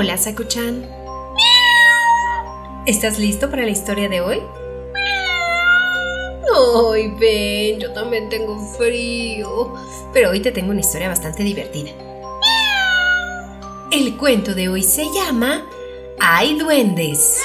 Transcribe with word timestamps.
Hola, 0.00 0.16
Sakuchan. 0.16 0.88
¿Estás 2.86 3.18
listo 3.18 3.50
para 3.50 3.64
la 3.64 3.72
historia 3.72 4.08
de 4.08 4.20
hoy? 4.20 4.40
Ay, 6.54 7.12
ven, 7.18 7.80
yo 7.80 7.92
también 7.92 8.28
tengo 8.28 8.56
frío. 8.76 9.74
Pero 10.12 10.30
hoy 10.30 10.38
te 10.38 10.52
tengo 10.52 10.70
una 10.70 10.82
historia 10.82 11.08
bastante 11.08 11.42
divertida. 11.42 11.90
El 13.90 14.16
cuento 14.16 14.54
de 14.54 14.68
hoy 14.68 14.84
se 14.84 15.04
llama 15.12 15.66
Hay 16.20 16.56
duendes. 16.56 17.40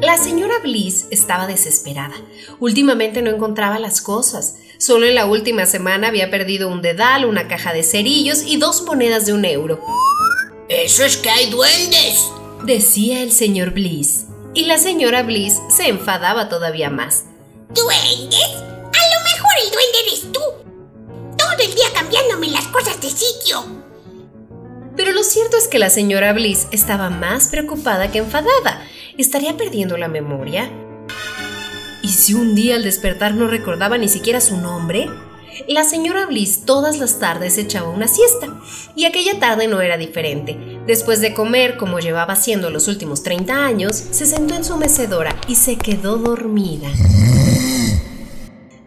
La 0.00 0.18
señora 0.18 0.58
Bliss 0.58 1.06
estaba 1.12 1.46
desesperada. 1.46 2.16
Últimamente 2.58 3.22
no 3.22 3.30
encontraba 3.30 3.78
las 3.78 4.00
cosas. 4.00 4.56
Solo 4.78 5.06
en 5.06 5.14
la 5.14 5.26
última 5.26 5.64
semana 5.64 6.08
había 6.08 6.30
perdido 6.30 6.68
un 6.68 6.82
dedal, 6.82 7.24
una 7.24 7.48
caja 7.48 7.72
de 7.72 7.82
cerillos 7.82 8.42
y 8.42 8.58
dos 8.58 8.82
monedas 8.82 9.24
de 9.24 9.32
un 9.32 9.44
euro. 9.44 9.80
Eso 10.68 11.04
es 11.04 11.16
que 11.16 11.30
hay 11.30 11.48
duendes, 11.48 12.26
decía 12.64 13.22
el 13.22 13.32
señor 13.32 13.70
Bliss. 13.70 14.26
Y 14.52 14.64
la 14.66 14.78
señora 14.78 15.22
Bliss 15.22 15.60
se 15.74 15.88
enfadaba 15.88 16.48
todavía 16.48 16.90
más. 16.90 17.24
¿Duendes? 17.74 18.50
A 18.50 19.02
lo 19.14 19.24
mejor 19.24 19.50
el 19.62 19.70
duende 19.70 19.98
eres 20.06 20.32
tú. 20.32 20.40
Todo 21.38 21.64
el 21.64 21.74
día 21.74 21.86
cambiándome 21.94 22.48
las 22.48 22.66
cosas 22.68 23.00
de 23.00 23.08
sitio. 23.10 23.64
Pero 24.96 25.12
lo 25.12 25.22
cierto 25.22 25.56
es 25.56 25.68
que 25.68 25.78
la 25.78 25.90
señora 25.90 26.32
Bliss 26.32 26.68
estaba 26.70 27.10
más 27.10 27.48
preocupada 27.48 28.10
que 28.10 28.18
enfadada. 28.18 28.86
¿Estaría 29.18 29.56
perdiendo 29.56 29.96
la 29.96 30.08
memoria? 30.08 30.70
¿Y 32.26 32.30
si 32.30 32.34
un 32.34 32.56
día 32.56 32.74
al 32.74 32.82
despertar 32.82 33.34
no 33.34 33.46
recordaba 33.46 33.98
ni 33.98 34.08
siquiera 34.08 34.40
su 34.40 34.56
nombre? 34.56 35.08
La 35.68 35.84
señora 35.84 36.26
Bliss 36.26 36.64
todas 36.64 36.98
las 36.98 37.20
tardes 37.20 37.56
echaba 37.56 37.88
una 37.88 38.08
siesta, 38.08 38.60
y 38.96 39.04
aquella 39.04 39.38
tarde 39.38 39.68
no 39.68 39.80
era 39.80 39.96
diferente. 39.96 40.58
Después 40.88 41.20
de 41.20 41.34
comer, 41.34 41.76
como 41.76 42.00
llevaba 42.00 42.32
haciendo 42.32 42.70
los 42.70 42.88
últimos 42.88 43.22
30 43.22 43.64
años, 43.64 43.94
se 43.94 44.26
sentó 44.26 44.56
en 44.56 44.64
su 44.64 44.76
mecedora 44.76 45.36
y 45.46 45.54
se 45.54 45.76
quedó 45.76 46.16
dormida. 46.16 46.88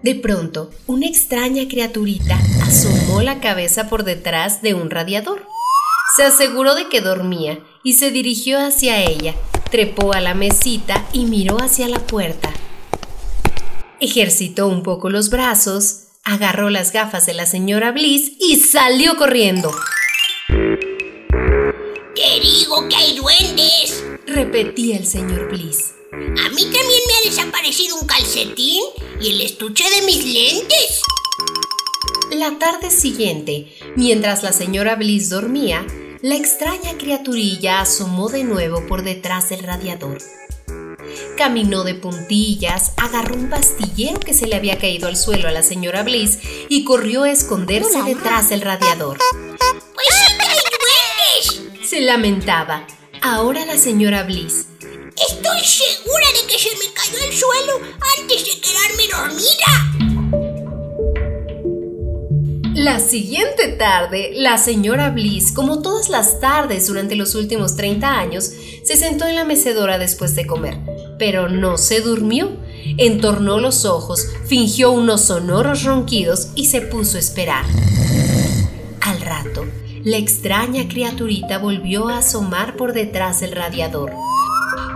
De 0.04 0.16
pronto, 0.16 0.72
una 0.86 1.08
extraña 1.08 1.66
criaturita 1.70 2.38
asomó 2.64 3.22
la 3.22 3.40
cabeza 3.40 3.88
por 3.88 4.04
detrás 4.04 4.62
de 4.62 4.74
un 4.74 4.90
radiador. 4.90 5.46
Se 6.18 6.24
aseguró 6.24 6.76
de 6.76 6.90
que 6.90 7.00
dormía 7.00 7.60
y 7.86 7.94
se 7.94 8.12
dirigió 8.12 8.60
hacia 8.60 9.02
ella, 9.02 9.34
trepó 9.72 10.12
a 10.12 10.20
la 10.20 10.34
mesita 10.34 11.06
y 11.14 11.24
miró 11.24 11.56
hacia 11.62 11.88
la 11.88 12.00
puerta. 12.00 12.52
Ejercitó 14.02 14.68
un 14.68 14.82
poco 14.82 15.10
los 15.10 15.30
brazos, 15.30 16.04
agarró 16.24 16.70
las 16.70 16.94
gafas 16.94 17.26
de 17.26 17.34
la 17.34 17.46
señora 17.46 17.92
Bliss 17.92 18.32
y 18.40 18.56
salió 18.56 19.18
corriendo. 19.18 19.76
¡Te 20.48 22.40
digo 22.42 22.88
que 22.88 22.96
hay 22.96 23.18
duendes! 23.18 24.06
repetía 24.26 24.96
el 24.96 25.06
señor 25.06 25.50
Bliss. 25.50 25.96
A 26.14 26.50
mí 26.50 26.64
también 26.64 27.02
me 27.08 27.14
ha 27.18 27.30
desaparecido 27.30 27.98
un 27.98 28.08
calcetín 28.08 28.84
y 29.20 29.32
el 29.32 29.42
estuche 29.42 29.84
de 29.90 30.06
mis 30.06 30.24
lentes. 30.24 31.02
La 32.32 32.58
tarde 32.58 32.92
siguiente, 32.92 33.76
mientras 33.98 34.44
la 34.44 34.54
señora 34.54 34.96
Bliss 34.96 35.30
dormía, 35.30 35.86
la 36.22 36.36
extraña 36.36 36.98
criaturilla 36.98 37.82
asomó 37.82 38.30
de 38.30 38.46
nuevo 38.46 38.88
por 38.88 39.04
detrás 39.04 39.50
del 39.50 39.64
radiador. 39.64 40.20
Caminó 41.38 41.84
de 41.84 41.96
puntillas, 41.96 42.92
agarró 42.98 43.36
un 43.36 43.50
pastillero 43.50 44.20
que 44.20 44.34
se 44.34 44.48
le 44.48 44.56
había 44.56 44.78
caído 44.78 45.08
al 45.08 45.18
suelo 45.18 45.48
a 45.48 45.52
la 45.52 45.64
señora 45.64 46.04
Bliss 46.04 46.40
y 46.70 46.84
corrió 46.84 47.24
a 47.24 47.32
esconderse 47.32 48.02
detrás 48.04 48.50
del 48.50 48.62
radiador. 48.62 49.18
¡Pues 49.20 50.08
hay 50.40 50.58
duendes! 50.80 51.90
Se 51.90 52.02
lamentaba. 52.02 52.86
Ahora 53.22 53.66
la 53.66 53.78
señora 53.78 54.24
Bliss. 54.24 54.68
Estoy 55.16 55.64
segura 55.66 56.26
de 56.34 56.48
que 56.48 56.58
se 56.58 56.70
me 56.78 56.94
cayó 56.94 57.18
al 57.24 57.34
suelo 57.34 57.82
antes 58.20 58.46
de 58.46 58.62
quedarme 58.62 59.08
dormida. 59.12 60.00
La 62.80 63.02
siguiente 63.02 63.68
tarde, 63.74 64.32
la 64.36 64.58
señora 64.58 65.10
Bliss, 65.10 65.52
como 65.52 65.82
todas 65.82 66.08
las 66.08 66.40
tardes 66.40 66.88
durante 66.88 67.18
los 67.18 67.36
últimos 67.36 67.76
30 67.76 68.08
años, 68.08 68.52
se 68.86 68.96
sentó 68.96 69.28
en 69.28 69.36
la 69.36 69.44
mecedora 69.44 69.98
después 69.98 70.34
de 70.36 70.48
comer, 70.48 70.78
pero 71.20 71.50
no 71.50 71.78
se 71.78 72.02
durmió. 72.02 72.50
Entornó 72.98 73.60
los 73.60 73.86
ojos, 73.86 74.26
fingió 74.48 74.92
unos 74.92 75.26
sonoros 75.26 75.84
ronquidos 75.84 76.50
y 76.56 76.66
se 76.66 76.82
puso 76.82 77.18
a 77.18 77.20
esperar. 77.20 77.66
Al 79.02 79.22
rato, 79.22 79.66
la 80.04 80.18
extraña 80.18 80.88
criaturita 80.88 81.58
volvió 81.60 82.08
a 82.08 82.20
asomar 82.20 82.78
por 82.78 82.94
detrás 82.94 83.42
del 83.42 83.52
radiador. 83.52 84.14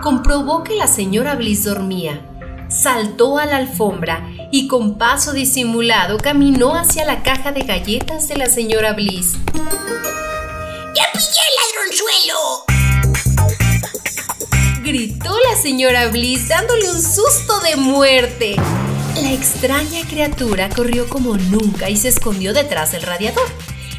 Comprobó 0.02 0.64
que 0.64 0.74
la 0.74 0.86
señora 0.86 1.36
Bliss 1.36 1.64
dormía. 1.64 2.30
Saltó 2.68 3.38
a 3.38 3.46
la 3.46 3.58
alfombra 3.58 4.26
y 4.50 4.66
con 4.66 4.96
paso 4.98 5.32
disimulado 5.32 6.16
caminó 6.16 6.74
hacia 6.74 7.04
la 7.04 7.22
caja 7.22 7.52
de 7.52 7.62
galletas 7.62 8.28
de 8.28 8.36
la 8.36 8.46
señora 8.46 8.94
Bliss. 8.94 9.34
¡Ya 9.54 11.04
pillé 11.12 11.40
el 11.48 11.54
ladronzuelo! 11.60 12.73
Gritó 14.84 15.34
la 15.50 15.56
señora 15.56 16.08
Bliss 16.08 16.48
dándole 16.48 16.90
un 16.90 17.00
susto 17.00 17.58
de 17.60 17.76
muerte. 17.76 18.54
La 19.14 19.32
extraña 19.32 20.06
criatura 20.06 20.68
corrió 20.68 21.08
como 21.08 21.38
nunca 21.38 21.88
y 21.88 21.96
se 21.96 22.08
escondió 22.08 22.52
detrás 22.52 22.92
del 22.92 23.00
radiador. 23.00 23.46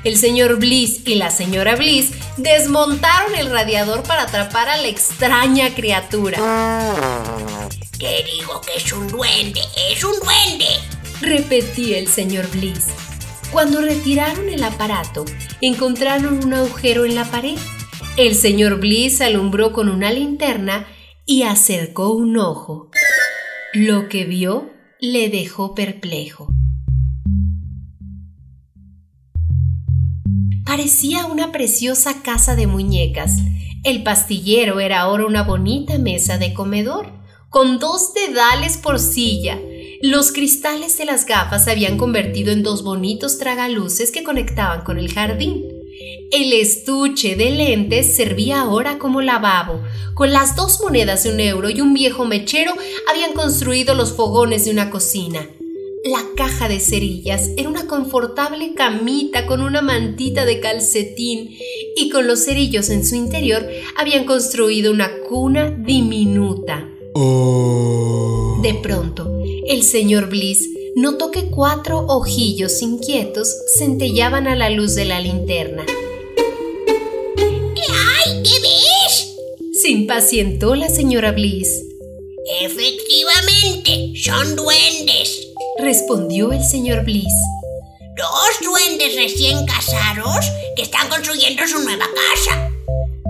El 0.03 0.16
señor 0.16 0.57
Bliss 0.57 1.00
y 1.06 1.16
la 1.16 1.31
señora 1.31 1.75
Bliss 1.75 2.12
desmontaron 2.38 3.34
el 3.34 3.50
radiador 3.50 4.03
para 4.03 4.23
atrapar 4.23 4.69
a 4.69 4.78
la 4.78 4.88
extraña 4.88 5.73
criatura. 5.73 6.38
Te 7.97 8.23
digo 8.23 8.62
que 8.62 8.78
es 8.78 8.94
un 8.94 9.07
duende, 9.07 9.62
es 9.90 10.03
un 10.03 10.13
duende. 10.19 10.67
Repetía 11.19 11.97
el 11.97 12.07
señor 12.07 12.47
Bliss. 12.52 12.90
Cuando 13.52 13.81
retiraron 13.81 14.50
el 14.50 14.63
aparato, 14.63 15.25
encontraron 15.62 16.46
un 16.46 16.53
agujero 16.53 17.06
en 17.06 17.16
la 17.16 17.25
pared. 17.25 17.57
El 18.17 18.33
señor 18.33 18.79
Bliss 18.79 19.19
alumbró 19.19 19.73
con 19.73 19.89
una 19.89 20.09
linterna 20.09 20.87
y 21.25 21.43
acercó 21.43 22.13
un 22.13 22.37
ojo. 22.37 22.89
Lo 23.73 24.07
que 24.07 24.23
vio 24.23 24.69
le 25.01 25.27
dejó 25.27 25.75
perplejo. 25.75 26.47
Parecía 30.63 31.25
una 31.25 31.51
preciosa 31.51 32.22
casa 32.23 32.55
de 32.55 32.67
muñecas. 32.67 33.40
El 33.84 34.01
pastillero 34.03 34.79
era 34.79 35.01
ahora 35.01 35.25
una 35.25 35.43
bonita 35.43 35.97
mesa 35.97 36.37
de 36.37 36.53
comedor, 36.53 37.11
con 37.49 37.79
dos 37.79 38.13
dedales 38.13 38.78
por 38.78 38.99
silla. 38.99 39.59
Los 40.01 40.31
cristales 40.31 40.97
de 40.97 41.03
las 41.03 41.25
gafas 41.25 41.66
se 41.66 41.72
habían 41.72 41.97
convertido 41.97 42.53
en 42.53 42.63
dos 42.63 42.81
bonitos 42.81 43.37
tragaluces 43.40 44.09
que 44.11 44.23
conectaban 44.23 44.85
con 44.85 44.97
el 44.97 45.11
jardín. 45.11 45.74
El 46.31 46.53
estuche 46.53 47.35
de 47.35 47.52
lentes 47.52 48.16
servía 48.16 48.61
ahora 48.61 48.97
como 48.97 49.22
lavabo. 49.22 49.81
Con 50.13 50.31
las 50.31 50.55
dos 50.55 50.79
monedas 50.81 51.23
de 51.23 51.31
un 51.31 51.40
euro 51.40 51.69
y 51.69 51.81
un 51.81 51.93
viejo 51.93 52.25
mechero 52.25 52.73
habían 53.09 53.34
construido 53.34 53.96
los 53.96 54.13
fogones 54.13 54.66
de 54.66 54.72
una 54.72 54.90
cocina. 54.90 55.47
La 56.03 56.23
caja 56.35 56.67
de 56.67 56.79
cerillas 56.79 57.49
era 57.57 57.67
una 57.67 57.87
confortable 57.87 58.73
camita 58.75 59.47
con 59.47 59.61
una 59.61 59.81
mantita 59.81 60.46
de 60.46 60.59
calcetín 60.59 61.57
y 61.96 62.09
con 62.09 62.28
los 62.28 62.46
cerillos 62.46 62.90
en 62.90 63.03
su 63.03 63.16
interior 63.16 63.67
habían 63.97 64.25
construido 64.25 64.91
una 64.91 65.09
cuna 65.28 65.72
diminuta. 65.72 66.87
De 68.61 68.73
pronto, 68.81 69.41
el 69.67 69.81
señor 69.84 70.29
Bliss 70.29 70.69
notó 70.95 71.29
que 71.29 71.49
cuatro 71.49 72.05
ojillos 72.07 72.81
inquietos 72.81 73.53
centellaban 73.77 74.47
a 74.47 74.55
la 74.55 74.69
luz 74.69 74.95
de 74.95 75.03
la 75.03 75.19
linterna. 75.19 75.85
¡Ay, 78.25 78.41
qué 78.43 78.59
ves! 78.61 79.35
Se 79.73 79.89
impacientó 79.89 80.73
la 80.75 80.87
señora 80.87 81.33
Bliss. 81.33 81.83
Efectivamente, 82.61 84.13
son 84.23 84.55
duendes. 84.55 85.47
Respondió 85.79 86.53
el 86.53 86.63
señor 86.63 87.03
Bliss. 87.03 87.33
Dos 88.15 88.71
duendes 88.71 89.15
recién 89.15 89.65
casados 89.65 90.45
que 90.77 90.83
están 90.83 91.09
construyendo 91.09 91.67
su 91.67 91.79
nueva 91.79 92.05
casa. 92.05 92.71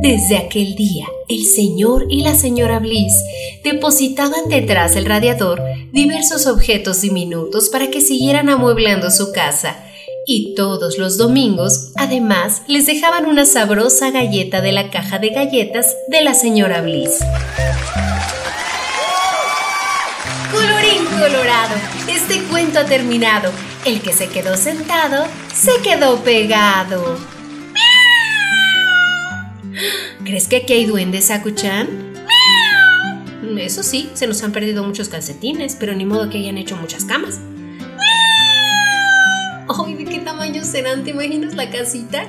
Desde 0.01 0.37
aquel 0.37 0.75
día, 0.75 1.07
el 1.29 1.43
señor 1.45 2.05
y 2.11 2.21
la 2.21 2.35
señora 2.35 2.77
Bliss 2.77 3.13
depositaban 3.63 4.49
detrás 4.49 4.93
del 4.93 5.05
radiador 5.05 5.59
diversos 5.95 6.45
objetos 6.45 6.99
diminutos 6.99 7.69
para 7.69 7.89
que 7.89 8.01
siguieran 8.01 8.49
amueblando 8.49 9.09
su 9.09 9.31
casa. 9.31 9.77
Y 10.27 10.53
todos 10.53 10.97
los 10.97 11.17
domingos, 11.17 11.93
además, 11.95 12.63
les 12.67 12.85
dejaban 12.85 13.25
una 13.25 13.45
sabrosa 13.45 14.11
galleta 14.11 14.59
de 14.59 14.73
la 14.73 14.89
caja 14.89 15.19
de 15.19 15.29
galletas 15.29 15.95
de 16.09 16.21
la 16.21 16.33
señora 16.33 16.81
Bliss. 16.81 17.19
Colorín 20.51 21.05
colorado, 21.17 21.75
este 22.09 22.43
cuento 22.49 22.79
ha 22.79 22.85
terminado. 22.85 23.49
El 23.85 24.01
que 24.01 24.11
se 24.11 24.27
quedó 24.27 24.57
sentado, 24.57 25.25
se 25.53 25.81
quedó 25.81 26.17
pegado. 26.25 27.17
¿Crees 30.25 30.49
que 30.49 30.57
aquí 30.57 30.73
hay 30.73 30.85
duendes, 30.87 31.27
Sakuchan? 31.27 32.14
Eso 33.65 33.81
sí, 33.81 34.11
se 34.13 34.27
nos 34.27 34.43
han 34.43 34.51
perdido 34.51 34.83
muchos 34.83 35.09
calcetines, 35.09 35.75
pero 35.79 35.95
ni 35.95 36.05
modo 36.05 36.29
que 36.29 36.37
hayan 36.37 36.59
hecho 36.59 36.77
muchas 36.77 37.03
camas. 37.03 37.39
Ay, 39.67 39.95
¿de 39.95 40.05
qué 40.05 40.19
tamaño 40.19 40.63
serán? 40.63 41.03
¿Te 41.03 41.09
imaginas 41.09 41.55
la 41.55 41.71
casita? 41.71 42.27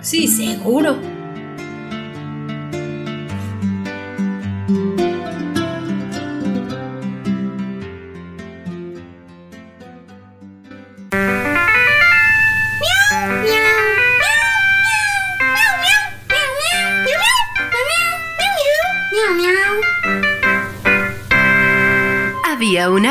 Sí, 0.00 0.26
seguro. 0.26 0.96